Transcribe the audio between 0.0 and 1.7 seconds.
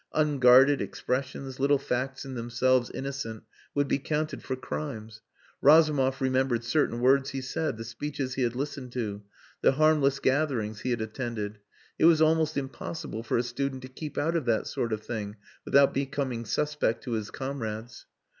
Unguarded expressions,